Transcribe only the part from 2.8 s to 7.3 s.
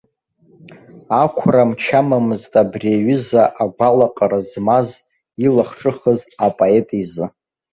аҩыза агәалаҟара змаз, илахҿыхыз апоет изы.